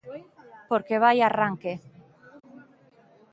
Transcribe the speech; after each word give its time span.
Porque 0.69 1.01
vaia 1.03 1.25
arranque. 1.27 1.73